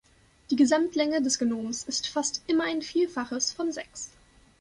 [0.49, 4.09] Die Gesamtlänge des Genoms ist fast immer ein Vielfaches von sechs.